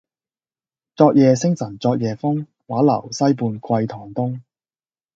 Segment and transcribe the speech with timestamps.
[0.95, 4.41] 昨夜星辰昨夜風，畫樓西畔桂堂東。